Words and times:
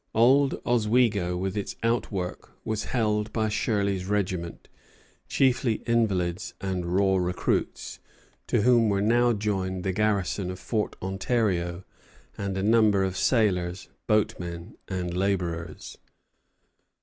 Old 0.15 0.59
Oswego 0.65 1.37
with 1.37 1.55
its 1.55 1.75
outwork 1.83 2.53
was 2.65 2.85
held 2.85 3.31
by 3.31 3.49
Shirley's 3.49 4.07
regiment, 4.07 4.67
chiefly 5.27 5.83
invalids 5.85 6.55
and 6.59 6.87
raw 6.95 7.17
recruits, 7.17 7.99
to 8.47 8.61
whom 8.63 8.89
were 8.89 8.99
now 9.03 9.31
joined 9.31 9.83
the 9.83 9.93
garrison 9.93 10.49
of 10.49 10.57
Fort 10.57 10.95
Ontario 11.03 11.83
and 12.35 12.57
a 12.57 12.63
number 12.63 13.03
of 13.03 13.15
sailors, 13.15 13.89
boatmen, 14.07 14.75
and 14.87 15.15
laborers. 15.15 15.99